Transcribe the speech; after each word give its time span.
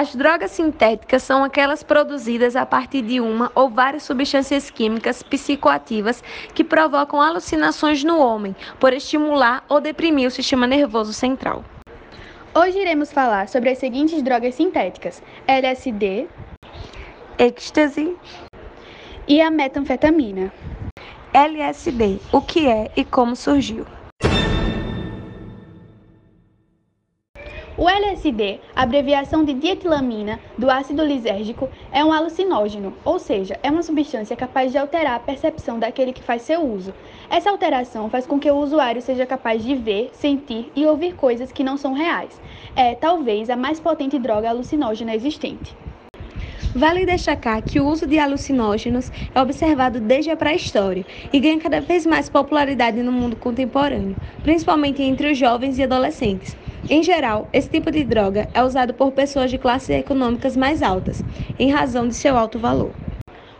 As 0.00 0.14
drogas 0.14 0.52
sintéticas 0.52 1.24
são 1.24 1.42
aquelas 1.42 1.82
produzidas 1.82 2.54
a 2.54 2.64
partir 2.64 3.02
de 3.02 3.20
uma 3.20 3.50
ou 3.52 3.68
várias 3.68 4.04
substâncias 4.04 4.70
químicas 4.70 5.24
psicoativas 5.24 6.22
que 6.54 6.62
provocam 6.62 7.20
alucinações 7.20 8.04
no 8.04 8.20
homem, 8.20 8.54
por 8.78 8.92
estimular 8.92 9.64
ou 9.68 9.80
deprimir 9.80 10.28
o 10.28 10.30
sistema 10.30 10.68
nervoso 10.68 11.12
central. 11.12 11.64
Hoje 12.54 12.78
iremos 12.78 13.10
falar 13.10 13.48
sobre 13.48 13.70
as 13.70 13.78
seguintes 13.78 14.22
drogas 14.22 14.54
sintéticas: 14.54 15.20
LSD, 15.48 16.28
êxtase 17.36 18.16
e 19.26 19.40
a 19.40 19.50
metanfetamina. 19.50 20.52
LSD, 21.34 22.20
o 22.30 22.40
que 22.40 22.68
é 22.68 22.88
e 22.96 23.04
como 23.04 23.34
surgiu. 23.34 23.84
O 27.78 27.88
LSD, 27.88 28.58
abreviação 28.74 29.44
de 29.44 29.54
dietilamina 29.54 30.40
do 30.58 30.68
ácido 30.68 31.04
lisérgico, 31.04 31.68
é 31.92 32.04
um 32.04 32.12
alucinógeno, 32.12 32.92
ou 33.04 33.20
seja, 33.20 33.56
é 33.62 33.70
uma 33.70 33.84
substância 33.84 34.34
capaz 34.34 34.72
de 34.72 34.78
alterar 34.78 35.14
a 35.14 35.20
percepção 35.20 35.78
daquele 35.78 36.12
que 36.12 36.20
faz 36.20 36.42
seu 36.42 36.60
uso. 36.60 36.92
Essa 37.30 37.50
alteração 37.50 38.10
faz 38.10 38.26
com 38.26 38.36
que 38.36 38.50
o 38.50 38.56
usuário 38.56 39.00
seja 39.00 39.24
capaz 39.24 39.62
de 39.62 39.76
ver, 39.76 40.10
sentir 40.12 40.72
e 40.74 40.84
ouvir 40.86 41.14
coisas 41.14 41.52
que 41.52 41.62
não 41.62 41.76
são 41.76 41.92
reais. 41.92 42.40
É, 42.74 42.96
talvez, 42.96 43.48
a 43.48 43.54
mais 43.54 43.78
potente 43.78 44.18
droga 44.18 44.48
alucinógena 44.48 45.14
existente. 45.14 45.76
Vale 46.74 47.06
destacar 47.06 47.62
que 47.62 47.78
o 47.78 47.86
uso 47.86 48.08
de 48.08 48.18
alucinógenos 48.18 49.12
é 49.32 49.40
observado 49.40 50.00
desde 50.00 50.32
a 50.32 50.36
pré-história 50.36 51.06
e 51.32 51.38
ganha 51.38 51.60
cada 51.60 51.80
vez 51.80 52.04
mais 52.04 52.28
popularidade 52.28 53.00
no 53.04 53.12
mundo 53.12 53.36
contemporâneo, 53.36 54.16
principalmente 54.42 55.00
entre 55.00 55.30
os 55.30 55.38
jovens 55.38 55.78
e 55.78 55.84
adolescentes. 55.84 56.56
Em 56.90 57.02
geral, 57.02 57.46
esse 57.52 57.68
tipo 57.68 57.90
de 57.90 58.02
droga 58.02 58.48
é 58.54 58.62
usado 58.62 58.94
por 58.94 59.12
pessoas 59.12 59.50
de 59.50 59.58
classes 59.58 59.90
econômicas 59.90 60.56
mais 60.56 60.82
altas, 60.82 61.22
em 61.58 61.70
razão 61.70 62.08
de 62.08 62.14
seu 62.14 62.34
alto 62.34 62.58
valor. 62.58 62.92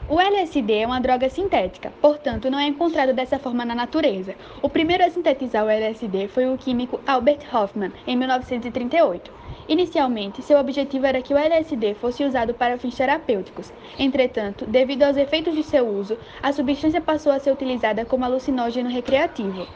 O 0.09 0.19
LSD 0.19 0.73
é 0.73 0.87
uma 0.87 0.99
droga 0.99 1.29
sintética, 1.29 1.93
portanto, 2.01 2.51
não 2.51 2.59
é 2.59 2.67
encontrado 2.67 3.13
dessa 3.13 3.39
forma 3.39 3.67
na 3.67 3.75
natureza. 3.75 4.35
O 4.63 4.71
primeiro 4.71 5.05
a 5.05 5.11
sintetizar 5.11 5.63
o 5.63 5.69
LSD 5.69 6.29
foi 6.29 6.47
o 6.49 6.57
químico 6.57 7.01
Albert 7.07 7.41
Hoffman, 7.53 7.93
em 8.07 8.17
1938. 8.17 9.31
Inicialmente, 9.69 10.41
seu 10.41 10.59
objetivo 10.59 11.05
era 11.05 11.21
que 11.21 11.35
o 11.35 11.37
LSD 11.37 11.93
fosse 11.97 12.25
usado 12.25 12.55
para 12.55 12.79
fins 12.79 12.97
terapêuticos. 12.97 13.71
Entretanto, 13.99 14.65
devido 14.65 15.03
aos 15.03 15.19
efeitos 15.19 15.55
de 15.55 15.63
seu 15.63 15.87
uso, 15.87 16.17
a 16.43 16.51
substância 16.51 17.03
passou 17.03 17.31
a 17.31 17.39
ser 17.39 17.53
utilizada 17.53 18.07
como 18.07 18.25
alucinógeno 18.25 18.89
recreativo. 18.89 19.67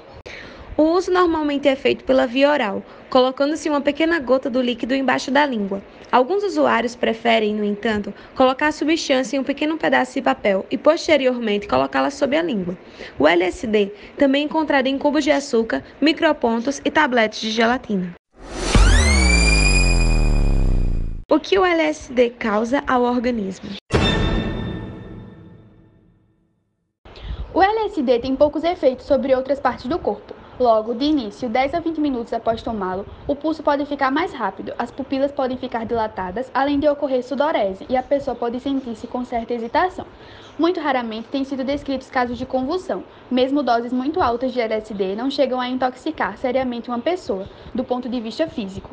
O 0.74 0.84
uso 0.84 1.10
normalmente 1.10 1.68
é 1.68 1.76
feito 1.76 2.02
pela 2.02 2.26
via 2.26 2.50
oral, 2.50 2.82
colocando-se 3.10 3.68
uma 3.68 3.82
pequena 3.82 4.18
gota 4.18 4.48
do 4.48 4.62
líquido 4.62 4.94
embaixo 4.94 5.30
da 5.30 5.44
língua. 5.44 5.82
Alguns 6.10 6.42
usuários 6.42 6.96
preferem, 6.96 7.54
no 7.54 7.62
entanto, 7.62 8.12
colocar 8.34 8.68
a 8.68 8.72
substância 8.72 9.36
em 9.36 9.40
um 9.40 9.44
pequeno 9.44 9.76
pedaço 9.76 10.14
de 10.14 10.22
papel 10.22 10.64
e 10.70 10.78
posteriormente 10.78 11.68
colocá-la 11.68 12.10
sob 12.10 12.34
a 12.34 12.42
língua. 12.42 12.76
O 13.18 13.28
LSD 13.28 13.92
também 14.16 14.42
é 14.42 14.44
encontrado 14.46 14.86
em 14.86 14.96
cubos 14.96 15.24
de 15.24 15.30
açúcar, 15.30 15.84
micropontos 16.00 16.80
e 16.82 16.90
tabletes 16.90 17.40
de 17.40 17.50
gelatina. 17.50 18.14
O 21.30 21.38
que 21.38 21.58
o 21.58 21.64
LSD 21.66 22.30
causa 22.30 22.82
ao 22.86 23.02
organismo? 23.02 23.70
O 27.54 27.62
LSD 27.62 28.20
tem 28.20 28.34
poucos 28.34 28.64
efeitos 28.64 29.04
sobre 29.04 29.34
outras 29.34 29.60
partes 29.60 29.84
do 29.86 29.98
corpo. 29.98 30.41
Logo, 30.62 30.94
de 30.94 31.04
início, 31.04 31.48
10 31.48 31.74
a 31.74 31.80
20 31.80 32.00
minutos 32.00 32.32
após 32.32 32.62
tomá-lo, 32.62 33.04
o 33.26 33.34
pulso 33.34 33.64
pode 33.64 33.84
ficar 33.84 34.12
mais 34.12 34.32
rápido, 34.32 34.72
as 34.78 34.92
pupilas 34.92 35.32
podem 35.32 35.56
ficar 35.56 35.84
dilatadas, 35.84 36.48
além 36.54 36.78
de 36.78 36.88
ocorrer 36.88 37.24
sudorese, 37.24 37.84
e 37.88 37.96
a 37.96 38.02
pessoa 38.02 38.36
pode 38.36 38.60
sentir-se 38.60 39.08
com 39.08 39.24
certa 39.24 39.52
hesitação. 39.52 40.06
Muito 40.56 40.78
raramente 40.78 41.26
têm 41.26 41.42
sido 41.42 41.64
descritos 41.64 42.08
casos 42.08 42.38
de 42.38 42.46
convulsão. 42.46 43.02
Mesmo 43.28 43.60
doses 43.60 43.92
muito 43.92 44.22
altas 44.22 44.52
de 44.52 44.60
LSD 44.60 45.16
não 45.16 45.32
chegam 45.32 45.60
a 45.60 45.68
intoxicar 45.68 46.38
seriamente 46.38 46.88
uma 46.88 47.00
pessoa, 47.00 47.48
do 47.74 47.82
ponto 47.82 48.08
de 48.08 48.20
vista 48.20 48.46
físico. 48.46 48.90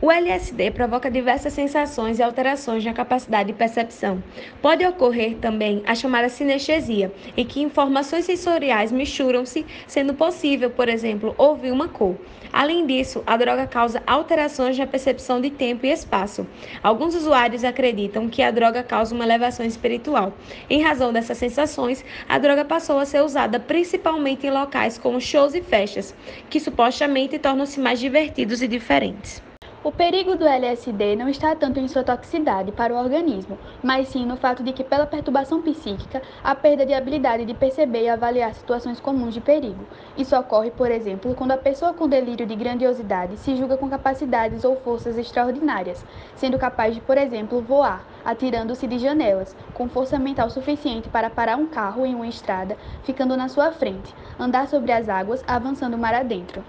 O 0.00 0.12
LSD 0.12 0.70
provoca 0.70 1.10
diversas 1.10 1.52
sensações 1.52 2.20
e 2.20 2.22
alterações 2.22 2.84
na 2.84 2.92
capacidade 2.92 3.48
de 3.48 3.58
percepção. 3.58 4.22
Pode 4.62 4.86
ocorrer 4.86 5.38
também 5.38 5.82
a 5.84 5.92
chamada 5.92 6.28
sinestesia, 6.28 7.12
em 7.36 7.44
que 7.44 7.60
informações 7.60 8.24
sensoriais 8.24 8.92
misturam-se, 8.92 9.66
sendo 9.88 10.14
possível, 10.14 10.70
por 10.70 10.88
exemplo, 10.88 11.34
ouvir 11.36 11.72
uma 11.72 11.88
cor. 11.88 12.14
Além 12.52 12.86
disso, 12.86 13.24
a 13.26 13.36
droga 13.36 13.66
causa 13.66 14.00
alterações 14.06 14.78
na 14.78 14.86
percepção 14.86 15.40
de 15.40 15.50
tempo 15.50 15.84
e 15.84 15.90
espaço. 15.90 16.46
Alguns 16.80 17.16
usuários 17.16 17.64
acreditam 17.64 18.28
que 18.28 18.40
a 18.40 18.52
droga 18.52 18.84
causa 18.84 19.12
uma 19.12 19.24
elevação 19.24 19.66
espiritual. 19.66 20.32
Em 20.70 20.80
razão 20.80 21.12
dessas 21.12 21.38
sensações, 21.38 22.04
a 22.28 22.38
droga 22.38 22.64
passou 22.64 23.00
a 23.00 23.04
ser 23.04 23.24
usada 23.24 23.58
principalmente 23.58 24.46
em 24.46 24.50
locais 24.52 24.96
como 24.96 25.20
shows 25.20 25.56
e 25.56 25.60
festas, 25.60 26.14
que 26.48 26.60
supostamente 26.60 27.36
tornam-se 27.36 27.80
mais 27.80 27.98
divertidos 27.98 28.62
e 28.62 28.68
diferentes. 28.68 29.47
O 29.88 29.90
perigo 29.90 30.36
do 30.36 30.46
LSD 30.46 31.16
não 31.16 31.30
está 31.30 31.56
tanto 31.56 31.80
em 31.80 31.88
sua 31.88 32.04
toxicidade 32.04 32.70
para 32.70 32.92
o 32.92 32.98
organismo, 32.98 33.56
mas 33.82 34.08
sim 34.08 34.26
no 34.26 34.36
fato 34.36 34.62
de 34.62 34.70
que, 34.70 34.84
pela 34.84 35.06
perturbação 35.06 35.62
psíquica, 35.62 36.20
há 36.44 36.54
perda 36.54 36.84
de 36.84 36.92
habilidade 36.92 37.46
de 37.46 37.54
perceber 37.54 38.02
e 38.02 38.08
avaliar 38.10 38.52
situações 38.52 39.00
comuns 39.00 39.32
de 39.32 39.40
perigo. 39.40 39.82
Isso 40.14 40.36
ocorre, 40.36 40.70
por 40.70 40.90
exemplo, 40.90 41.34
quando 41.34 41.52
a 41.52 41.56
pessoa 41.56 41.94
com 41.94 42.06
delírio 42.06 42.44
de 42.44 42.54
grandiosidade 42.54 43.38
se 43.38 43.56
julga 43.56 43.78
com 43.78 43.88
capacidades 43.88 44.62
ou 44.62 44.76
forças 44.76 45.16
extraordinárias, 45.16 46.04
sendo 46.36 46.58
capaz 46.58 46.94
de, 46.94 47.00
por 47.00 47.16
exemplo, 47.16 47.62
voar, 47.62 48.04
atirando-se 48.26 48.86
de 48.86 48.98
janelas, 48.98 49.56
com 49.72 49.88
força 49.88 50.18
mental 50.18 50.50
suficiente 50.50 51.08
para 51.08 51.30
parar 51.30 51.56
um 51.56 51.66
carro 51.66 52.04
em 52.04 52.14
uma 52.14 52.28
estrada, 52.28 52.76
ficando 53.04 53.38
na 53.38 53.48
sua 53.48 53.72
frente, 53.72 54.14
andar 54.38 54.68
sobre 54.68 54.92
as 54.92 55.08
águas, 55.08 55.42
avançando 55.48 55.96
mar 55.96 56.12
adentro. 56.12 56.62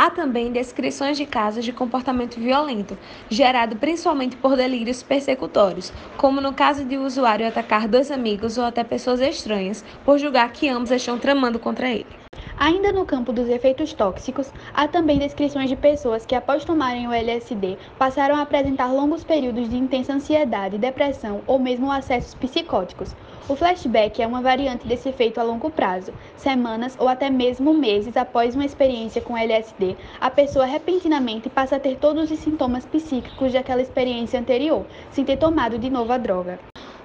Há 0.00 0.10
também 0.10 0.52
descrições 0.52 1.16
de 1.16 1.26
casos 1.26 1.64
de 1.64 1.72
comportamento 1.72 2.38
violento, 2.38 2.96
gerado 3.28 3.74
principalmente 3.78 4.36
por 4.36 4.54
delírios 4.54 5.02
persecutórios, 5.02 5.92
como 6.16 6.40
no 6.40 6.54
caso 6.54 6.84
de 6.84 6.96
o 6.96 7.02
usuário 7.02 7.44
atacar 7.44 7.88
dois 7.88 8.08
amigos 8.12 8.58
ou 8.58 8.64
até 8.64 8.84
pessoas 8.84 9.20
estranhas, 9.20 9.84
por 10.04 10.16
julgar 10.16 10.52
que 10.52 10.68
ambos 10.68 10.92
estão 10.92 11.18
tramando 11.18 11.58
contra 11.58 11.90
ele. 11.90 12.27
Ainda 12.60 12.90
no 12.90 13.06
campo 13.06 13.32
dos 13.32 13.48
efeitos 13.48 13.92
tóxicos, 13.92 14.52
há 14.74 14.88
também 14.88 15.16
descrições 15.16 15.70
de 15.70 15.76
pessoas 15.76 16.26
que, 16.26 16.34
após 16.34 16.64
tomarem 16.64 17.06
o 17.06 17.12
LSD, 17.12 17.78
passaram 17.96 18.34
a 18.34 18.42
apresentar 18.42 18.92
longos 18.92 19.22
períodos 19.22 19.68
de 19.68 19.76
intensa 19.76 20.12
ansiedade, 20.12 20.76
depressão 20.76 21.40
ou 21.46 21.60
mesmo 21.60 21.92
acessos 21.92 22.34
psicóticos. 22.34 23.14
O 23.48 23.54
flashback 23.54 24.20
é 24.20 24.26
uma 24.26 24.42
variante 24.42 24.88
desse 24.88 25.08
efeito 25.08 25.38
a 25.38 25.44
longo 25.44 25.70
prazo. 25.70 26.12
Semanas 26.36 26.96
ou 26.98 27.06
até 27.06 27.30
mesmo 27.30 27.72
meses 27.72 28.16
após 28.16 28.56
uma 28.56 28.64
experiência 28.64 29.22
com 29.22 29.38
LSD, 29.38 29.96
a 30.20 30.28
pessoa 30.28 30.66
repentinamente 30.66 31.48
passa 31.48 31.76
a 31.76 31.80
ter 31.80 31.96
todos 31.96 32.28
os 32.28 32.40
sintomas 32.40 32.84
psíquicos 32.84 33.52
daquela 33.52 33.82
experiência 33.82 34.40
anterior, 34.40 34.84
sem 35.12 35.24
ter 35.24 35.36
tomado 35.36 35.78
de 35.78 35.88
novo 35.88 36.12
a 36.12 36.18
droga. 36.18 36.58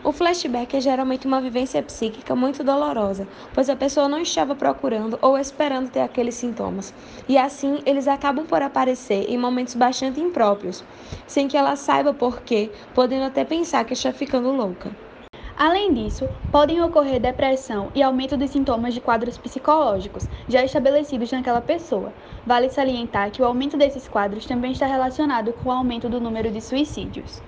O 0.03 0.12
flashback 0.12 0.75
é 0.75 0.81
geralmente 0.81 1.25
uma 1.25 1.40
vivência 1.40 1.81
psíquica 1.81 2.36
muito 2.36 2.62
dolorosa, 2.62 3.25
pois 3.53 3.69
a 3.69 3.75
pessoa 3.75 4.09
não 4.09 4.19
estava 4.19 4.53
procurando 4.53 5.18
ou 5.22 5.38
esperando 5.38 5.90
ter 5.90 6.02
aqueles 6.02 6.36
sintomas, 6.36 6.94
e 7.25 7.38
assim 7.38 7.80
eles 7.86 8.06
acabam 8.06 8.46
por 8.46 8.62
aparecer 8.62 9.30
em 9.30 9.38
momentos 9.38 9.75
bastante 9.75 10.19
impróprios, 10.19 10.84
sem 11.25 11.47
que 11.47 11.56
ela 11.56 11.78
saiba 11.78 12.14
por 12.14 12.41
quê, 12.41 12.69
podendo 12.94 13.24
até 13.24 13.46
pensar 13.46 13.86
que 13.86 13.94
está 13.94 14.12
ficando 14.12 14.52
louca. 14.52 14.91
Além 15.56 15.94
disso, 15.94 16.28
podem 16.52 16.84
ocorrer 16.84 17.22
depressão 17.22 17.90
e 17.96 18.03
aumento 18.03 18.35
dos 18.35 18.50
sintomas 18.50 18.94
de 18.94 19.00
quadros 19.00 19.38
psicológicos 19.38 20.28
já 20.50 20.66
estabelecidos 20.66 21.32
naquela 21.32 21.61
pessoa. 21.61 22.11
Vale 22.46 22.70
salientar 22.70 23.32
que 23.32 23.41
o 23.41 23.46
aumento 23.46 23.78
desses 23.78 24.06
quadros 24.09 24.46
também 24.46 24.73
está 24.73 24.85
relacionado 24.85 25.53
com 25.53 25.70
o 25.70 25.72
aumento 25.72 26.09
do 26.09 26.20
número 26.20 26.52
de 26.52 26.59
suicídios. 26.59 27.41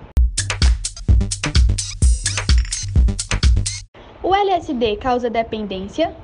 LSD 4.46 4.96
causa 4.98 5.28
dependência? 5.28 6.14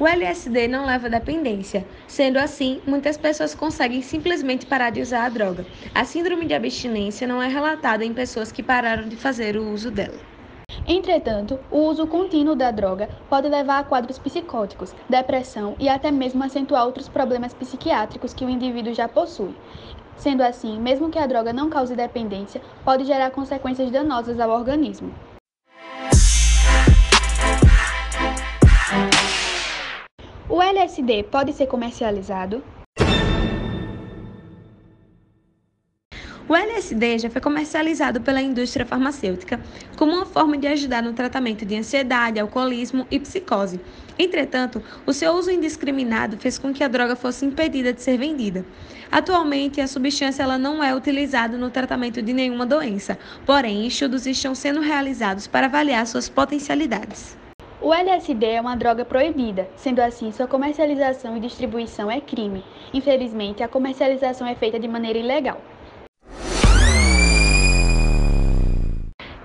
O 0.00 0.04
LSD 0.04 0.66
não 0.66 0.84
leva 0.84 1.08
dependência. 1.08 1.86
Sendo 2.08 2.38
assim, 2.38 2.82
muitas 2.84 3.16
pessoas 3.16 3.54
conseguem 3.54 4.02
simplesmente 4.02 4.66
parar 4.66 4.90
de 4.90 5.00
usar 5.00 5.26
a 5.26 5.28
droga. 5.28 5.64
A 5.94 6.04
síndrome 6.04 6.44
de 6.44 6.54
abstinência 6.54 7.24
não 7.24 7.40
é 7.40 7.46
relatada 7.46 8.04
em 8.04 8.12
pessoas 8.12 8.50
que 8.50 8.64
pararam 8.64 9.08
de 9.08 9.14
fazer 9.14 9.56
o 9.56 9.72
uso 9.72 9.92
dela. 9.92 10.18
Entretanto, 10.84 11.60
o 11.70 11.82
uso 11.82 12.04
contínuo 12.08 12.56
da 12.56 12.72
droga 12.72 13.08
pode 13.30 13.48
levar 13.48 13.78
a 13.78 13.84
quadros 13.84 14.18
psicóticos, 14.18 14.92
depressão 15.08 15.76
e 15.78 15.88
até 15.88 16.10
mesmo 16.10 16.42
acentuar 16.42 16.84
outros 16.84 17.08
problemas 17.08 17.54
psiquiátricos 17.54 18.34
que 18.34 18.44
o 18.44 18.50
indivíduo 18.50 18.92
já 18.92 19.06
possui. 19.06 19.54
Sendo 20.16 20.42
assim, 20.42 20.78
mesmo 20.80 21.10
que 21.10 21.18
a 21.18 21.26
droga 21.26 21.52
não 21.52 21.68
cause 21.68 21.96
dependência, 21.96 22.60
pode 22.84 23.04
gerar 23.04 23.30
consequências 23.30 23.90
danosas 23.90 24.38
ao 24.38 24.50
organismo. 24.50 25.12
O 30.48 30.62
LSD 30.62 31.22
pode 31.24 31.52
ser 31.52 31.66
comercializado? 31.66 32.62
O 36.52 36.54
LSD 36.54 37.18
já 37.18 37.30
foi 37.30 37.40
comercializado 37.40 38.20
pela 38.20 38.42
indústria 38.42 38.84
farmacêutica 38.84 39.58
como 39.96 40.12
uma 40.12 40.26
forma 40.26 40.58
de 40.58 40.66
ajudar 40.66 41.02
no 41.02 41.14
tratamento 41.14 41.64
de 41.64 41.74
ansiedade, 41.74 42.38
alcoolismo 42.38 43.06
e 43.10 43.18
psicose. 43.18 43.80
Entretanto, 44.18 44.82
o 45.06 45.14
seu 45.14 45.32
uso 45.32 45.50
indiscriminado 45.50 46.36
fez 46.36 46.58
com 46.58 46.70
que 46.70 46.84
a 46.84 46.88
droga 46.88 47.16
fosse 47.16 47.46
impedida 47.46 47.90
de 47.90 48.02
ser 48.02 48.18
vendida. 48.18 48.66
Atualmente, 49.10 49.80
a 49.80 49.86
substância 49.86 50.42
ela 50.42 50.58
não 50.58 50.84
é 50.84 50.94
utilizada 50.94 51.56
no 51.56 51.70
tratamento 51.70 52.20
de 52.20 52.34
nenhuma 52.34 52.66
doença, 52.66 53.18
porém, 53.46 53.86
estudos 53.86 54.26
estão 54.26 54.54
sendo 54.54 54.80
realizados 54.80 55.46
para 55.46 55.68
avaliar 55.68 56.06
suas 56.06 56.28
potencialidades. 56.28 57.34
O 57.80 57.94
LSD 57.94 58.44
é 58.44 58.60
uma 58.60 58.76
droga 58.76 59.06
proibida, 59.06 59.70
sendo 59.74 60.00
assim, 60.00 60.30
sua 60.30 60.46
comercialização 60.46 61.34
e 61.34 61.40
distribuição 61.40 62.10
é 62.10 62.20
crime. 62.20 62.62
Infelizmente, 62.92 63.62
a 63.62 63.68
comercialização 63.68 64.46
é 64.46 64.54
feita 64.54 64.78
de 64.78 64.86
maneira 64.86 65.18
ilegal. 65.18 65.71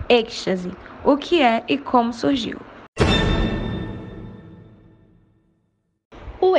Êxtase: 0.10 0.78
o 1.04 1.18
que 1.18 1.42
é 1.42 1.64
e 1.68 1.78
como 1.78 2.12
surgiu? 2.14 2.60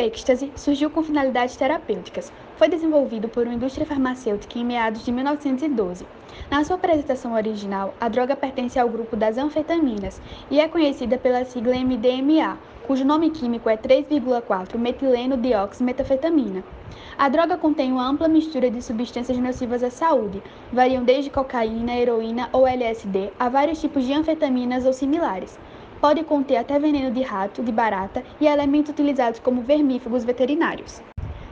Êxtase 0.09 0.51
surgiu 0.57 0.91
com 0.91 1.03
finalidades 1.03 1.57
terapêuticas. 1.57 2.33
Foi 2.57 2.69
desenvolvido 2.69 3.29
por 3.29 3.45
uma 3.45 3.55
indústria 3.55 3.87
farmacêutica 3.87 4.59
em 4.59 4.65
meados 4.65 5.05
de 5.05 5.13
1912. 5.13 6.07
Na 6.51 6.65
sua 6.65 6.77
apresentação 6.77 7.35
original, 7.35 7.95
a 8.01 8.09
droga 8.09 8.35
pertence 8.35 8.79
ao 8.79 8.89
grupo 8.89 9.15
das 9.15 9.37
anfetaminas 9.37 10.21
e 10.51 10.59
é 10.59 10.67
conhecida 10.67 11.19
pela 11.19 11.45
sigla 11.45 11.77
MDMA, 11.77 12.59
cujo 12.87 13.05
nome 13.05 13.31
químico 13.31 13.69
é 13.69 13.77
3,4 13.77 14.79
metileno 14.79 15.37
dioximetafetamina. 15.37 16.65
A 17.19 17.29
droga 17.29 17.59
contém 17.59 17.93
uma 17.93 18.09
ampla 18.09 18.29
mistura 18.29 18.71
de 18.71 18.81
substâncias 18.81 19.37
nocivas 19.39 19.83
à 19.83 19.91
saúde, 19.91 20.43
variam 20.73 21.05
desde 21.05 21.31
cocaína, 21.31 21.97
heroína 21.97 22.49
ou 22.53 22.67
LSD 22.67 23.31
a 23.39 23.49
vários 23.49 23.81
tipos 23.81 24.05
de 24.05 24.15
anfetaminas 24.15 24.87
ou 24.87 24.93
similares. 24.93 25.59
Pode 26.01 26.23
conter 26.23 26.57
até 26.57 26.79
veneno 26.79 27.11
de 27.11 27.23
rato, 27.23 27.61
de 27.61 27.73
barata 27.73 28.23
e 28.41 28.47
elementos 28.47 28.93
utilizados 28.93 29.41
como 29.41 29.63
vermífugos 29.63 30.23
veterinários. 30.23 31.03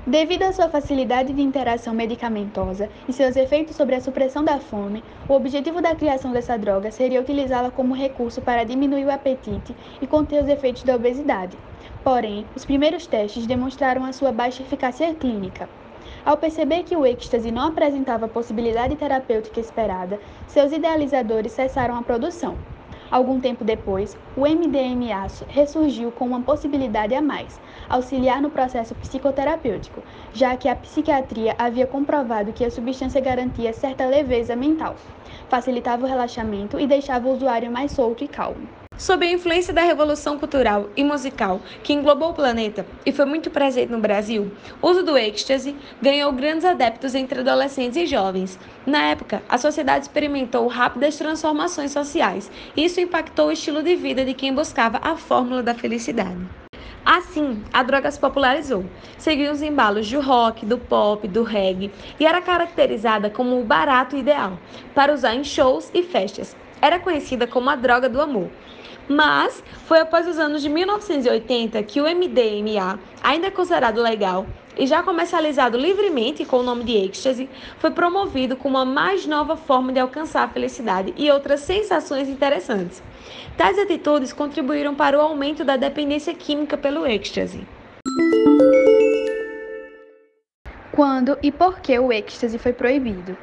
Devido 0.07 0.45
à 0.45 0.53
sua 0.53 0.69
facilidade 0.69 1.33
de 1.33 1.43
interação 1.43 1.93
medicamentosa 1.93 2.89
e 3.09 3.13
seus 3.13 3.35
efeitos 3.35 3.75
sobre 3.75 3.97
a 3.97 4.01
supressão 4.01 4.45
da 4.45 4.61
fome, 4.61 5.03
o 5.29 5.33
objetivo 5.33 5.83
da 5.83 5.97
criação 5.97 6.31
dessa 6.31 6.57
droga 6.57 6.93
seria 6.93 7.21
utilizá-la 7.21 7.73
como 7.73 7.93
recurso 7.93 8.41
para 8.41 8.63
diminuir 8.63 9.05
o 9.05 9.11
apetite 9.11 9.75
e 10.01 10.07
conter 10.07 10.45
os 10.45 10.49
efeitos 10.49 10.85
da 10.85 10.95
obesidade. 10.95 11.59
Porém, 12.05 12.47
os 12.55 12.65
primeiros 12.65 13.05
testes 13.05 13.49
demonstraram 13.49 14.05
a 14.05 14.13
sua 14.13 14.31
baixa 14.31 14.63
eficácia 14.63 15.13
clínica. 15.13 15.69
Ao 16.25 16.37
perceber 16.37 16.85
que 16.85 16.97
o 16.97 17.05
êxtase 17.05 17.51
não 17.51 17.67
apresentava 17.67 18.27
a 18.27 18.29
possibilidade 18.29 18.95
terapêutica 18.95 19.59
esperada, 19.59 20.21
seus 20.47 20.71
idealizadores 20.71 21.51
cessaram 21.51 21.97
a 21.97 22.03
produção. 22.03 22.57
Algum 23.11 23.41
tempo 23.41 23.65
depois, 23.65 24.17
o 24.37 24.47
MDMA 24.47 25.27
ressurgiu 25.49 26.11
com 26.13 26.27
uma 26.27 26.43
possibilidade 26.43 27.15
a 27.15 27.23
mais, 27.23 27.61
auxiliar 27.89 28.43
no 28.43 28.51
processo 28.51 28.95
psicoterapêutico, 28.95 30.03
já 30.33 30.57
que 30.57 30.69
a 30.69 30.75
psiquiatria 30.75 31.55
havia 31.59 31.87
comprovado 31.87 32.53
que 32.53 32.65
a 32.65 32.71
substância 32.71 33.21
garantia 33.21 33.73
certa 33.73 34.07
leveza 34.07 34.57
mental, 34.57 34.97
facilitava 35.49 36.05
o 36.05 36.09
relaxamento 36.09 36.81
e 36.81 36.87
deixava 36.87 37.29
o 37.29 37.33
usuário 37.33 37.71
mais 37.71 37.93
solto 37.93 38.25
e 38.25 38.29
calmo. 38.29 38.86
Sob 38.99 39.27
a 39.27 39.31
influência 39.31 39.75
da 39.75 39.83
revolução 39.83 40.39
cultural 40.39 40.89
e 40.97 41.05
musical 41.05 41.61
que 41.83 41.93
englobou 41.93 42.31
o 42.31 42.35
planeta 42.35 42.87
e 43.05 43.13
foi 43.13 43.27
muito 43.27 43.51
presente 43.51 43.93
no 43.93 44.01
Brasil, 44.01 44.51
o 44.81 44.89
uso 44.89 45.03
do 45.03 45.19
êxtase 45.19 45.77
ganhou 46.01 46.33
grandes 46.33 46.65
adeptos 46.65 47.15
entre 47.15 47.41
adolescentes 47.41 47.99
e 47.99 48.07
jovens. 48.07 48.59
Na 48.87 49.03
época, 49.03 49.43
a 49.51 49.59
sociedade 49.59 50.07
experimentou 50.07 50.67
rápidas 50.67 51.17
transformações 51.17 51.93
sociais 51.93 52.51
e 52.75 52.87
isso 52.87 52.99
impactou 52.99 53.49
o 53.49 53.53
estilo 53.53 53.83
de 53.83 53.95
vida 53.97 54.25
de 54.25 54.33
quem 54.33 54.55
buscava 54.55 54.99
a 55.03 55.15
fórmula 55.15 55.63
da 55.63 55.75
felicidade. 55.75 56.41
Assim, 57.05 57.63
a 57.75 57.83
droga 57.83 58.11
se 58.11 58.19
popularizou, 58.19 58.87
seguiu 59.19 59.53
os 59.53 59.61
embalos 59.61 60.11
do 60.11 60.23
rock, 60.23 60.65
do 60.65 60.79
pop, 60.79 61.29
do 61.29 61.43
reggae 61.43 61.93
e 62.19 62.25
era 62.25 62.41
caracterizada 62.41 63.29
como 63.29 63.61
o 63.61 63.65
barato 63.65 64.17
ideal 64.17 64.59
para 64.95 65.13
usar 65.13 65.35
em 65.35 65.45
shows 65.45 65.91
e 65.93 66.03
festas. 66.03 66.57
Era 66.81 66.99
conhecida 66.99 67.47
como 67.47 67.71
a 67.71 67.77
droga 67.77 68.09
do 68.09 68.21
amor. 68.21 68.51
Mas 69.09 69.63
foi 69.87 70.01
após 70.01 70.27
os 70.27 70.39
anos 70.39 70.63
de 70.63 70.69
1980 70.69 71.83
que 71.85 72.01
o 72.01 72.05
MDMA, 72.05 72.99
ainda 73.23 73.51
considerado 73.51 74.03
legal 74.03 74.47
e 74.77 74.87
já 74.87 75.03
comercializado 75.03 75.79
livremente 75.79 76.45
com 76.45 76.59
o 76.59 76.63
nome 76.63 76.85
de 76.85 76.93
êxtase, 76.93 77.49
foi 77.79 77.91
promovido 77.91 78.57
como 78.57 78.77
a 78.77 78.85
mais 78.85 79.27
nova 79.27 79.57
forma 79.57 79.93
de 79.93 80.01
alcançar 80.01 80.43
a 80.43 80.49
felicidade 80.49 81.15
e 81.17 81.31
outras 81.31 81.61
sensações 81.61 82.29
interessantes. 82.29 83.03
Tais 83.57 83.79
atitudes 83.79 84.33
contribuíram 84.33 84.95
para 84.95 85.17
o 85.17 85.21
aumento 85.21 85.65
da 85.65 85.77
dependência 85.77 86.35
química 86.35 86.77
pelo 86.77 87.07
êxtase. 87.07 87.67
Quando 90.93 91.39
e 91.43 91.51
por 91.51 91.81
que 91.81 91.99
o 91.99 92.13
êxtase 92.13 92.59
foi 92.59 92.73
proibido? 92.73 93.37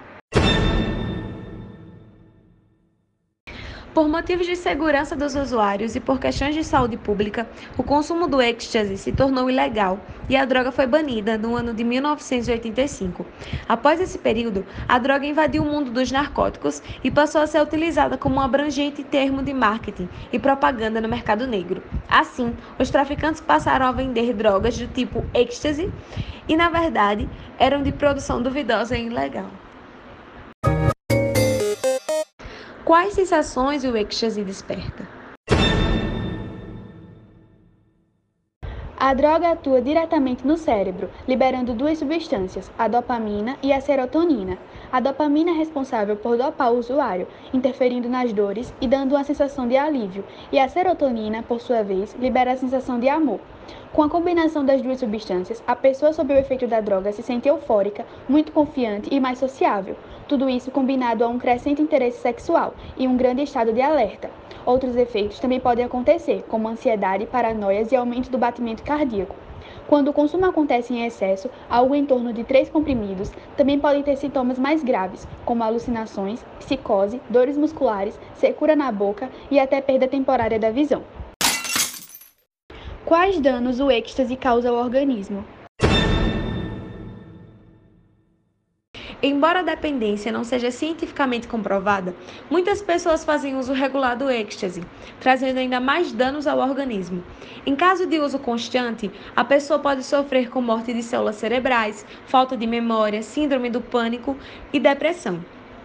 Por 3.93 4.09
motivos 4.09 4.47
de 4.47 4.55
segurança 4.55 5.15
dos 5.15 5.35
usuários 5.35 5.95
e 5.95 5.99
por 5.99 6.19
questões 6.19 6.55
de 6.55 6.63
saúde 6.63 6.97
pública, 6.97 7.47
o 7.77 7.83
consumo 7.83 8.27
do 8.27 8.41
ecstasy 8.41 8.97
se 8.97 9.11
tornou 9.11 9.51
ilegal 9.51 9.99
e 10.27 10.35
a 10.35 10.43
droga 10.45 10.71
foi 10.71 10.87
banida 10.87 11.37
no 11.37 11.55
ano 11.55 11.75
de 11.75 11.83
1985. 11.83 13.23
Após 13.69 14.01
esse 14.01 14.17
período, 14.17 14.65
a 14.87 14.97
droga 14.97 15.27
invadiu 15.27 15.61
o 15.61 15.65
mundo 15.67 15.91
dos 15.91 16.11
narcóticos 16.11 16.81
e 17.03 17.11
passou 17.11 17.41
a 17.41 17.45
ser 17.45 17.61
utilizada 17.61 18.17
como 18.17 18.37
um 18.37 18.41
abrangente 18.41 19.03
termo 19.03 19.43
de 19.43 19.53
marketing 19.53 20.09
e 20.31 20.39
propaganda 20.39 20.99
no 20.99 21.07
mercado 21.07 21.45
negro. 21.45 21.83
Assim, 22.09 22.51
os 22.79 22.89
traficantes 22.89 23.41
passaram 23.41 23.85
a 23.85 23.91
vender 23.91 24.33
drogas 24.33 24.75
do 24.75 24.87
tipo 24.87 25.23
ecstasy 25.35 25.91
e, 26.47 26.55
na 26.55 26.67
verdade, 26.67 27.29
eram 27.59 27.83
de 27.83 27.91
produção 27.91 28.41
duvidosa 28.41 28.97
e 28.97 29.05
ilegal. 29.05 29.51
Quais 32.93 33.15
sensações 33.15 33.83
o 33.83 33.97
êxtase 33.97 34.43
desperta? 34.43 35.07
A 38.95 39.13
droga 39.15 39.49
atua 39.49 39.81
diretamente 39.81 40.45
no 40.45 40.55
cérebro, 40.57 41.09
liberando 41.27 41.73
duas 41.73 41.97
substâncias, 41.97 42.71
a 42.77 42.87
dopamina 42.87 43.57
e 43.63 43.73
a 43.73 43.81
serotonina. 43.81 44.59
A 44.93 44.99
dopamina 44.99 45.49
é 45.49 45.53
responsável 45.55 46.15
por 46.15 46.37
dopar 46.37 46.71
o 46.71 46.77
usuário, 46.77 47.27
interferindo 47.51 48.07
nas 48.07 48.31
dores 48.31 48.71
e 48.79 48.87
dando 48.87 49.15
uma 49.15 49.23
sensação 49.23 49.67
de 49.67 49.75
alívio, 49.75 50.23
e 50.51 50.59
a 50.59 50.69
serotonina, 50.69 51.41
por 51.41 51.59
sua 51.59 51.81
vez, 51.81 52.15
libera 52.19 52.51
a 52.51 52.57
sensação 52.57 52.99
de 52.99 53.09
amor. 53.09 53.39
Com 53.91 54.03
a 54.03 54.09
combinação 54.09 54.63
das 54.63 54.83
duas 54.83 54.99
substâncias, 54.99 55.63
a 55.65 55.75
pessoa 55.75 56.13
sob 56.13 56.31
o 56.31 56.37
efeito 56.37 56.67
da 56.67 56.79
droga 56.79 57.11
se 57.11 57.23
sente 57.23 57.49
eufórica, 57.49 58.05
muito 58.29 58.51
confiante 58.51 59.09
e 59.11 59.19
mais 59.19 59.39
sociável. 59.39 59.95
Tudo 60.27 60.47
isso 60.47 60.69
combinado 60.69 61.23
a 61.23 61.27
um 61.27 61.39
crescente 61.39 61.81
interesse 61.81 62.19
sexual 62.19 62.75
e 62.95 63.07
um 63.07 63.17
grande 63.17 63.41
estado 63.41 63.73
de 63.73 63.81
alerta. 63.81 64.29
Outros 64.63 64.95
efeitos 64.95 65.39
também 65.39 65.59
podem 65.59 65.85
acontecer, 65.85 66.45
como 66.47 66.67
ansiedade, 66.67 67.25
paranoias 67.25 67.91
e 67.91 67.95
aumento 67.95 68.29
do 68.29 68.37
batimento 68.37 68.83
cardíaco. 68.83 69.42
Quando 69.87 70.07
o 70.09 70.13
consumo 70.13 70.45
acontece 70.45 70.93
em 70.93 71.05
excesso, 71.05 71.49
algo 71.69 71.93
em 71.93 72.05
torno 72.05 72.31
de 72.31 72.43
três 72.43 72.69
comprimidos, 72.69 73.31
também 73.57 73.79
podem 73.79 74.01
ter 74.01 74.15
sintomas 74.15 74.57
mais 74.57 74.83
graves, 74.83 75.27
como 75.45 75.63
alucinações, 75.63 76.43
psicose, 76.59 77.21
dores 77.29 77.57
musculares, 77.57 78.19
secura 78.35 78.75
na 78.75 78.91
boca 78.91 79.29
e 79.51 79.59
até 79.59 79.81
perda 79.81 80.07
temporária 80.07 80.59
da 80.59 80.71
visão. 80.71 81.03
Quais 83.05 83.39
danos 83.39 83.79
o 83.79 83.91
êxtase 83.91 84.35
causa 84.35 84.69
ao 84.69 84.75
organismo? 84.75 85.43
Embora 89.25 89.61
a 89.61 89.63
dependência 89.63 90.33
não 90.33 90.43
seja 90.43 90.69
cientificamente 90.69 91.47
comprovada, 91.47 92.13
muitas 92.49 92.81
pessoas 92.81 93.23
fazem 93.23 93.55
uso 93.55 93.71
regular 93.71 94.17
do 94.17 94.29
êxtase, 94.29 94.83
trazendo 95.21 95.59
ainda 95.59 95.79
mais 95.79 96.11
danos 96.11 96.45
ao 96.45 96.59
organismo. 96.59 97.23
Em 97.65 97.73
caso 97.73 98.05
de 98.05 98.19
uso 98.19 98.37
constante, 98.37 99.09
a 99.33 99.45
pessoa 99.45 99.79
pode 99.79 100.03
sofrer 100.03 100.49
com 100.49 100.61
morte 100.61 100.93
de 100.93 101.01
células 101.01 101.37
cerebrais, 101.37 102.05
falta 102.25 102.57
de 102.57 102.67
memória, 102.67 103.23
síndrome 103.23 103.69
do 103.69 103.79
pânico 103.79 104.37
e 104.73 104.79
depressão. 104.79 105.39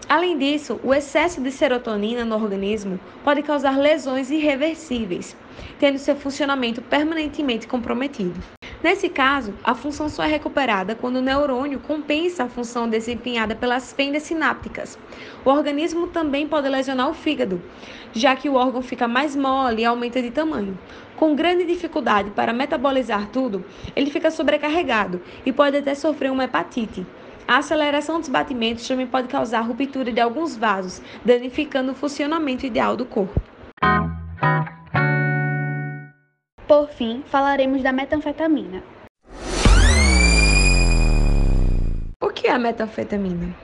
Além 0.09 0.37
disso, 0.37 0.77
o 0.83 0.93
excesso 0.93 1.39
de 1.39 1.49
serotonina 1.49 2.25
no 2.25 2.35
organismo 2.35 2.99
pode 3.23 3.41
causar 3.41 3.79
lesões 3.79 4.29
irreversíveis, 4.29 5.33
tendo 5.79 5.97
seu 5.97 6.17
funcionamento 6.17 6.81
permanentemente 6.81 7.67
comprometido. 7.67 8.58
Nesse 8.81 9.09
caso, 9.09 9.53
a 9.61 9.75
função 9.75 10.07
só 10.07 10.23
é 10.23 10.27
recuperada 10.27 10.95
quando 10.95 11.17
o 11.17 11.21
neurônio 11.21 11.81
compensa 11.81 12.45
a 12.45 12.49
função 12.49 12.87
desempenhada 12.87 13.53
pelas 13.53 13.91
fendas 13.91 14.23
sinápticas. 14.23 14.97
O 15.43 15.49
organismo 15.49 16.07
também 16.07 16.47
pode 16.47 16.69
lesionar 16.69 17.09
o 17.09 17.13
fígado, 17.13 17.61
já 18.13 18.37
que 18.37 18.47
o 18.47 18.53
órgão 18.53 18.81
fica 18.81 19.05
mais 19.05 19.35
mole 19.35 19.81
e 19.81 19.85
aumenta 19.85 20.21
de 20.21 20.31
tamanho. 20.31 20.79
Com 21.17 21.35
grande 21.35 21.65
dificuldade 21.65 22.29
para 22.29 22.53
metabolizar 22.53 23.27
tudo, 23.27 23.65
ele 23.97 24.09
fica 24.09 24.31
sobrecarregado 24.31 25.21
e 25.45 25.51
pode 25.51 25.75
até 25.75 25.93
sofrer 25.93 26.31
uma 26.31 26.45
hepatite. 26.45 27.05
A 27.45 27.57
aceleração 27.57 28.21
dos 28.21 28.29
batimentos 28.29 28.87
também 28.87 29.07
pode 29.07 29.27
causar 29.27 29.59
ruptura 29.59 30.09
de 30.09 30.21
alguns 30.21 30.55
vasos, 30.55 31.01
danificando 31.25 31.91
o 31.91 31.95
funcionamento 31.95 32.65
ideal 32.65 32.95
do 32.95 33.03
corpo. 33.03 33.41
Por 36.69 36.87
fim, 36.87 37.23
falaremos 37.25 37.81
da 37.81 37.91
metanfetamina. 37.91 38.83
O 42.21 42.29
que 42.29 42.45
é 42.45 42.51
a 42.51 42.59
metanfetamina? 42.59 43.55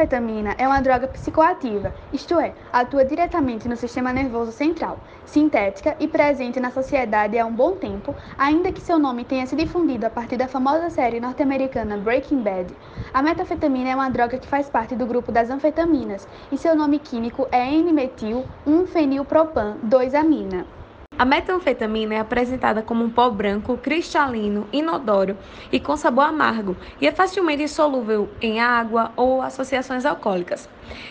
Metanfetamina 0.00 0.54
é 0.56 0.66
uma 0.66 0.80
droga 0.80 1.06
psicoativa, 1.06 1.92
isto 2.10 2.40
é, 2.40 2.54
atua 2.72 3.04
diretamente 3.04 3.68
no 3.68 3.76
sistema 3.76 4.14
nervoso 4.14 4.50
central, 4.50 4.98
sintética 5.26 5.94
e 6.00 6.08
presente 6.08 6.58
na 6.58 6.70
sociedade 6.70 7.38
há 7.38 7.44
um 7.44 7.52
bom 7.52 7.72
tempo, 7.72 8.14
ainda 8.38 8.72
que 8.72 8.80
seu 8.80 8.98
nome 8.98 9.26
tenha 9.26 9.46
se 9.46 9.54
difundido 9.54 10.06
a 10.06 10.10
partir 10.10 10.38
da 10.38 10.48
famosa 10.48 10.88
série 10.88 11.20
norte-americana 11.20 11.98
Breaking 11.98 12.42
Bad. 12.42 12.74
A 13.12 13.22
metanfetamina 13.22 13.90
é 13.90 13.94
uma 13.94 14.08
droga 14.08 14.38
que 14.38 14.48
faz 14.48 14.70
parte 14.70 14.96
do 14.96 15.04
grupo 15.04 15.30
das 15.30 15.50
anfetaminas 15.50 16.26
e 16.50 16.56
seu 16.56 16.74
nome 16.74 16.98
químico 16.98 17.46
é 17.52 17.70
N-metil 17.70 18.46
1-fenilpropan-2-amina. 18.66 20.79
A 21.20 21.24
metanfetamina 21.26 22.14
é 22.14 22.18
apresentada 22.18 22.80
como 22.80 23.04
um 23.04 23.10
pó 23.10 23.28
branco, 23.28 23.76
cristalino, 23.76 24.66
inodoro 24.72 25.36
e 25.70 25.78
com 25.78 25.94
sabor 25.94 26.24
amargo, 26.24 26.74
e 26.98 27.06
é 27.06 27.12
facilmente 27.12 27.62
insolúvel 27.62 28.30
em 28.40 28.58
água 28.58 29.12
ou 29.16 29.42
associações 29.42 30.06
alcoólicas. 30.06 30.66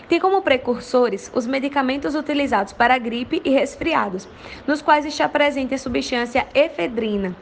Tem 0.07 0.19
como 0.19 0.41
precursores 0.41 1.31
os 1.31 1.45
medicamentos 1.45 2.15
utilizados 2.15 2.73
para 2.73 2.97
gripe 2.97 3.39
e 3.45 3.51
resfriados, 3.51 4.27
nos 4.65 4.81
quais 4.81 5.05
está 5.05 5.29
presente 5.29 5.75
a 5.75 5.77
substância 5.77 6.47
efedrina, 6.55 7.35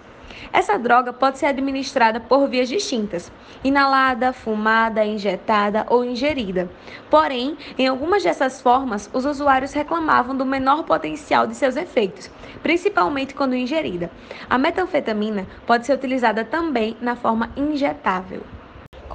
essa 0.52 0.78
droga 0.78 1.14
pode 1.14 1.38
ser 1.38 1.48
administrada 1.48 2.20
por 2.20 2.48
vias 2.48 2.70
distintas: 2.70 3.32
inalada, 3.64 4.34
fumada, 4.34 5.06
injetada 5.06 5.86
ou 5.90 6.04
ingerida. 6.04 6.70
Porém, 7.10 7.58
em 7.78 7.88
algumas 7.88 8.24
dessas 8.24 8.62
formas, 8.62 9.10
os 9.14 9.26
usuários 9.26 9.74
reclamavam 9.74 10.36
do 10.36 10.46
menor 10.46 10.84
potencial 10.84 11.48
de 11.48 11.56
seus 11.56 11.76
efeitos, 11.76 12.30
principalmente 12.62 13.34
quando 13.34 13.56
ingerida. 13.56 14.12
A 14.50 14.58
metanfetamina 14.58 15.46
pode 15.66 15.86
ser 15.86 15.94
utilizada 15.94 16.44
também 16.44 16.98
na 17.02 17.16
forma 17.16 17.50
injetável. 17.56 18.57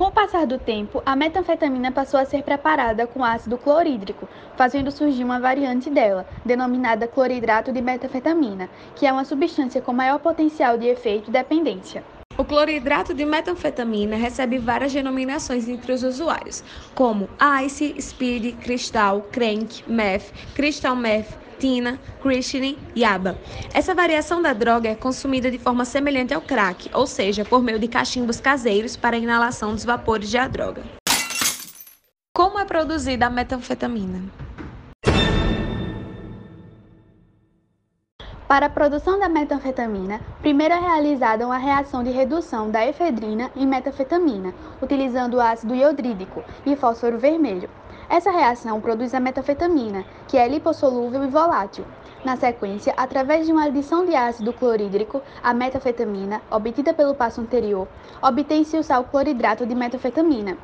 Com 0.03 0.09
o 0.09 0.11
passar 0.11 0.49
do 0.49 0.59
tempo, 0.59 1.01
a 1.07 1.15
metanfetamina 1.15 1.93
passou 1.93 2.19
a 2.19 2.25
ser 2.25 2.43
preparada 2.43 3.07
com 3.07 3.23
ácido 3.23 3.57
clorídrico, 3.57 4.29
fazendo 4.57 4.91
surgir 4.91 5.23
uma 5.23 5.39
variante 5.39 5.89
dela, 5.89 6.27
denominada 6.45 7.07
cloridrato 7.07 7.71
de 7.71 7.81
metanfetamina, 7.81 8.69
que 8.97 9.07
é 9.07 9.13
uma 9.13 9.25
substância 9.25 9.81
com 9.81 9.93
maior 9.93 10.19
potencial 10.19 10.77
de 10.77 10.89
efeito 10.89 11.31
dependência. 11.31 12.03
O 12.37 12.45
cloridrato 12.45 13.15
de 13.15 13.25
metanfetamina 13.25 14.17
recebe 14.17 14.59
várias 14.59 14.93
denominações 14.93 15.69
entre 15.69 15.93
os 15.93 16.03
usuários, 16.03 16.65
como 16.97 17.29
Ice, 17.65 17.95
Speed, 18.01 18.57
Cristal, 18.57 19.21
Crank, 19.31 19.85
Meth, 19.87 20.33
Crystal 20.57 20.97
Meth, 20.97 21.39
Tina, 21.63 21.97
Christine 22.21 22.77
e 22.93 23.05
ABA. 23.05 23.39
Essa 23.73 23.95
variação 23.95 24.43
da 24.43 24.53
droga 24.53 24.89
é 24.89 24.97
consumida 24.97 25.49
de 25.49 25.61
forma 25.61 25.85
semelhante 25.85 26.35
ao 26.35 26.41
crack, 26.41 26.91
ou 26.93 27.07
seja, 27.07 27.45
por 27.45 27.63
meio 27.63 27.79
de 27.79 27.87
cachimbos 27.87 28.41
caseiros 28.41 28.97
para 28.97 29.15
a 29.15 29.19
inalação 29.21 29.73
dos 29.73 29.85
vapores 29.85 30.29
de 30.29 30.37
a 30.37 30.49
droga. 30.49 30.83
Como 32.35 32.59
é 32.59 32.65
produzida 32.65 33.27
a 33.27 33.31
metanfetamina? 33.31 34.25
Para 38.49 38.67
a 38.67 38.69
produção 38.69 39.21
da 39.21 39.29
metanfetamina, 39.29 40.21
primeiro 40.41 40.75
é 40.75 40.81
realizada 40.81 41.47
uma 41.47 41.59
reação 41.59 42.03
de 42.03 42.11
redução 42.11 42.73
da 42.73 42.85
efedrina 42.85 43.53
em 43.55 43.69
metanfetamina, 43.69 44.53
utilizando 44.83 45.41
ácido 45.41 45.77
iodrídico 45.77 46.43
e 46.67 46.75
fósforo 46.75 47.19
vermelho. 47.19 47.71
Essa 48.13 48.31
reação 48.31 48.79
produz 48.79 49.15
a 49.15 49.21
metanfetamina, 49.21 50.05
que 50.29 50.37
é 50.37 50.47
lipossolúvel 50.47 51.25
e 51.25 51.29
volátil. 51.29 51.87
Na 52.23 52.37
sequência, 52.37 52.93
através 52.95 53.47
de 53.47 53.53
uma 53.53 53.65
adição 53.65 54.05
de 54.05 54.15
ácido 54.15 54.53
clorídrico, 54.53 55.23
a 55.43 55.55
metanfetamina, 55.55 56.43
obtida 56.51 56.93
pelo 56.93 57.15
passo 57.15 57.41
anterior, 57.41 57.89
obtém-se 58.21 58.77
o 58.77 58.83
sal 58.83 59.05
cloridrato 59.05 59.65
de 59.65 59.75
metanfetamina. 59.75 60.59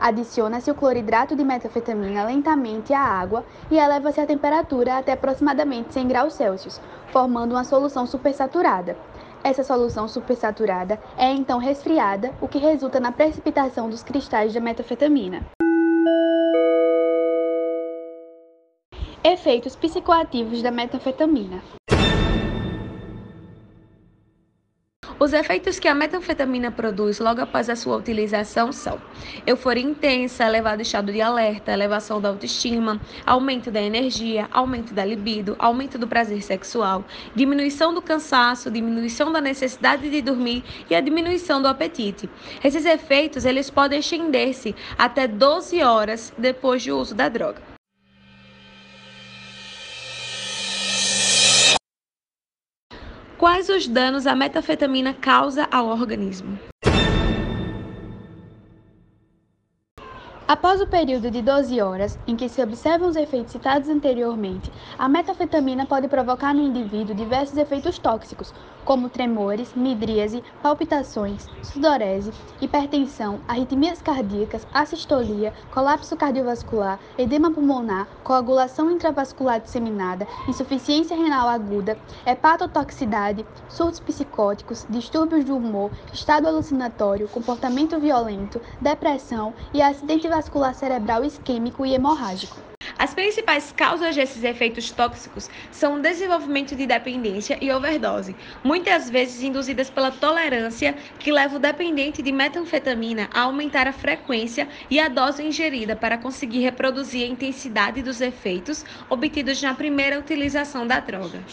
Adiciona-se 0.00 0.70
o 0.70 0.74
cloridrato 0.74 1.36
de 1.36 1.44
metanfetamina 1.44 2.24
lentamente 2.24 2.94
à 2.94 3.02
água 3.02 3.44
e 3.70 3.76
eleva-se 3.76 4.22
a 4.22 4.26
temperatura 4.26 4.96
até 4.96 5.12
aproximadamente 5.12 5.92
100 5.92 6.08
graus 6.08 6.32
Celsius, 6.32 6.80
formando 7.12 7.52
uma 7.52 7.64
solução 7.64 8.06
supersaturada. 8.06 8.96
Essa 9.42 9.62
solução 9.62 10.08
supersaturada 10.08 10.98
é 11.18 11.30
então 11.30 11.58
resfriada, 11.58 12.32
o 12.40 12.48
que 12.48 12.56
resulta 12.56 12.98
na 12.98 13.12
precipitação 13.12 13.90
dos 13.90 14.02
cristais 14.02 14.54
da 14.54 14.60
metanfetamina. 14.60 15.42
Efeitos 19.26 19.74
psicoativos 19.74 20.60
da 20.60 20.70
metanfetamina. 20.70 21.62
Os 25.18 25.32
efeitos 25.32 25.78
que 25.78 25.88
a 25.88 25.94
metanfetamina 25.94 26.70
produz 26.70 27.20
logo 27.20 27.40
após 27.40 27.70
a 27.70 27.74
sua 27.74 27.96
utilização 27.96 28.70
são 28.70 29.00
euforia 29.46 29.82
intensa, 29.82 30.44
elevado 30.44 30.82
estado 30.82 31.10
de 31.10 31.22
alerta, 31.22 31.72
elevação 31.72 32.20
da 32.20 32.28
autoestima, 32.28 33.00
aumento 33.24 33.70
da 33.70 33.80
energia, 33.80 34.46
aumento 34.52 34.92
da 34.92 35.06
libido, 35.06 35.56
aumento 35.58 35.96
do 35.96 36.06
prazer 36.06 36.42
sexual, 36.42 37.02
diminuição 37.34 37.94
do 37.94 38.02
cansaço, 38.02 38.70
diminuição 38.70 39.32
da 39.32 39.40
necessidade 39.40 40.10
de 40.10 40.20
dormir 40.20 40.62
e 40.90 40.94
a 40.94 41.00
diminuição 41.00 41.62
do 41.62 41.68
apetite. 41.68 42.28
Esses 42.62 42.84
efeitos 42.84 43.46
eles 43.46 43.70
podem 43.70 44.00
estender-se 44.00 44.74
até 44.98 45.26
12 45.26 45.82
horas 45.82 46.30
depois 46.36 46.84
do 46.84 46.98
uso 46.98 47.14
da 47.14 47.30
droga. 47.30 47.73
Quais 53.44 53.68
os 53.68 53.86
danos 53.86 54.26
a 54.26 54.34
metafetamina 54.34 55.12
causa 55.12 55.68
ao 55.70 55.88
organismo? 55.88 56.58
Após 60.46 60.78
o 60.78 60.86
período 60.86 61.30
de 61.30 61.40
12 61.40 61.80
horas, 61.80 62.18
em 62.26 62.36
que 62.36 62.50
se 62.50 62.62
observam 62.62 63.08
os 63.08 63.16
efeitos 63.16 63.50
citados 63.50 63.88
anteriormente, 63.88 64.70
a 64.98 65.08
metafetamina 65.08 65.86
pode 65.86 66.06
provocar 66.06 66.52
no 66.52 66.60
indivíduo 66.60 67.14
diversos 67.14 67.56
efeitos 67.56 67.98
tóxicos, 67.98 68.52
como 68.84 69.08
tremores, 69.08 69.72
midríase, 69.74 70.44
palpitações, 70.62 71.48
sudorese, 71.62 72.30
hipertensão, 72.60 73.40
arritmias 73.48 74.02
cardíacas, 74.02 74.66
assistolia, 74.74 75.54
colapso 75.72 76.14
cardiovascular, 76.14 77.00
edema 77.16 77.50
pulmonar, 77.50 78.06
coagulação 78.22 78.90
intravascular 78.90 79.60
disseminada, 79.60 80.28
insuficiência 80.46 81.16
renal 81.16 81.48
aguda, 81.48 81.96
hepatotoxicidade, 82.26 83.46
surtos 83.70 84.00
psicóticos, 84.00 84.86
distúrbios 84.90 85.46
do 85.46 85.56
humor, 85.56 85.90
estado 86.12 86.46
alucinatório, 86.46 87.28
comportamento 87.28 87.98
violento, 87.98 88.60
depressão 88.82 89.54
e 89.72 89.80
acidente 89.80 90.28
vascular 90.34 90.74
cerebral 90.74 91.24
isquêmico 91.24 91.86
e 91.86 91.94
hemorrágico. 91.94 92.60
As 92.98 93.14
principais 93.14 93.70
causas 93.70 94.16
desses 94.16 94.42
efeitos 94.42 94.90
tóxicos 94.90 95.48
são 95.70 95.94
o 95.94 96.02
desenvolvimento 96.02 96.74
de 96.74 96.86
dependência 96.86 97.56
e 97.62 97.70
overdose, 97.70 98.36
muitas 98.64 99.08
vezes 99.08 99.44
induzidas 99.44 99.90
pela 99.90 100.10
tolerância 100.10 100.96
que 101.20 101.30
leva 101.30 101.56
o 101.56 101.60
dependente 101.60 102.20
de 102.20 102.32
metanfetamina 102.32 103.30
a 103.32 103.42
aumentar 103.42 103.86
a 103.86 103.92
frequência 103.92 104.68
e 104.90 104.98
a 104.98 105.08
dose 105.08 105.44
ingerida 105.44 105.94
para 105.94 106.18
conseguir 106.18 106.60
reproduzir 106.60 107.24
a 107.24 107.30
intensidade 107.30 108.02
dos 108.02 108.20
efeitos 108.20 108.84
obtidos 109.08 109.62
na 109.62 109.72
primeira 109.72 110.18
utilização 110.18 110.84
da 110.84 110.98
droga. 110.98 111.46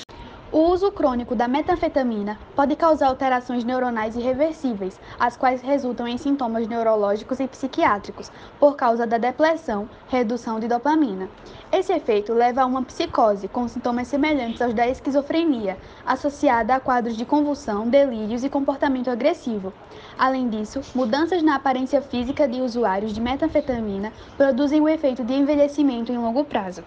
O 0.54 0.70
uso 0.70 0.92
crônico 0.92 1.34
da 1.34 1.48
metanfetamina 1.48 2.38
pode 2.54 2.76
causar 2.76 3.08
alterações 3.08 3.64
neuronais 3.64 4.18
irreversíveis, 4.18 5.00
as 5.18 5.38
quais 5.38 5.62
resultam 5.62 6.06
em 6.06 6.18
sintomas 6.18 6.68
neurológicos 6.68 7.40
e 7.40 7.48
psiquiátricos, 7.48 8.30
por 8.60 8.76
causa 8.76 9.08
da 9.08 9.18
depressão, 9.18 9.88
redução 10.10 10.60
de 10.60 10.68
dopamina. 10.68 11.30
Esse 11.72 11.94
efeito 11.94 12.34
leva 12.34 12.64
a 12.64 12.66
uma 12.66 12.84
psicose, 12.84 13.48
com 13.48 13.66
sintomas 13.66 14.10
semelhantes 14.10 14.62
aos 14.62 14.74
da 14.74 14.86
esquizofrenia, 14.86 15.78
associada 16.06 16.76
a 16.76 16.82
quadros 16.82 17.16
de 17.16 17.24
convulsão, 17.24 17.88
delírios 17.88 18.44
e 18.44 18.50
comportamento 18.50 19.10
agressivo. 19.10 19.72
Além 20.20 20.50
disso, 20.50 20.82
mudanças 20.94 21.42
na 21.42 21.56
aparência 21.56 22.02
física 22.02 22.46
de 22.46 22.60
usuários 22.60 23.14
de 23.14 23.22
metanfetamina 23.22 24.12
produzem 24.36 24.82
o 24.82 24.90
efeito 24.90 25.24
de 25.24 25.34
envelhecimento 25.34 26.12
em 26.12 26.18
longo 26.18 26.44
prazo. 26.44 26.84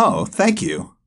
Oh, 0.00 0.26
thank 0.26 0.62
you. 0.62 0.97